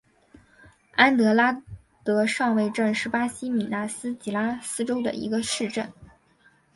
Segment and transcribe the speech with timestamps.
[0.95, 1.61] 安德拉
[2.03, 5.93] 德上尉镇是巴西米纳斯吉拉斯州的一个市镇。